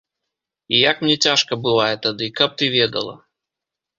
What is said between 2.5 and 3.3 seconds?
ты ведала.